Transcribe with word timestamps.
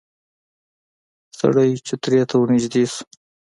سړی 1.39 1.69
چوترې 1.87 2.21
ته 2.29 2.35
ورنږدې 2.37 2.83
شو. 2.93 3.01